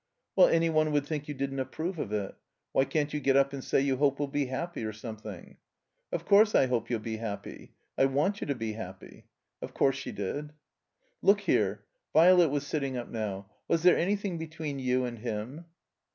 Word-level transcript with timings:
"Well, 0.35 0.47
any 0.47 0.71
one 0.71 0.91
would 0.93 1.05
think 1.05 1.27
you 1.27 1.35
didn't 1.35 1.59
approve 1.59 1.99
of 1.99 2.11
it. 2.11 2.33
Why 2.71 2.85
can't 2.85 3.13
you 3.13 3.19
get 3.19 3.35
up 3.35 3.53
and 3.53 3.63
say 3.63 3.81
you 3.81 3.97
hope 3.97 4.17
we'll 4.17 4.29
be 4.29 4.47
happy, 4.47 4.83
or 4.83 4.93
something?" 4.93 5.57
"Of 6.11 6.25
coiu'se, 6.25 6.55
I 6.55 6.65
hope 6.65 6.89
you'll 6.89 6.99
be 7.01 7.17
happy. 7.17 7.75
I 7.99 8.05
want 8.05 8.41
you 8.41 8.47
to 8.47 8.55
be 8.55 8.73
happy." 8.73 9.27
(Of 9.61 9.75
course 9.75 9.95
she 9.97 10.11
did.) 10.11 10.53
"Look 11.21 11.41
here"— 11.41 11.85
^Violet 12.15 12.49
was 12.49 12.65
sitting 12.65 12.97
up 12.97 13.09
now— 13.09 13.51
*'was 13.67 13.83
there 13.83 13.95
anything 13.95 14.39
between 14.39 14.79
you 14.79 15.05
and 15.05 15.19
him?" 15.19 15.65